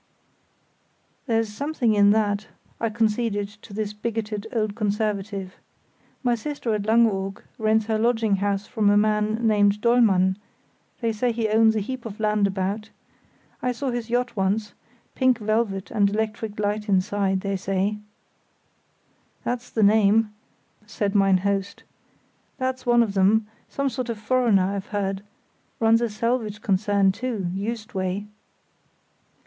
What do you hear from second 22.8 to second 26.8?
one of them—some sort of foreigner, I've heard; runs a salvage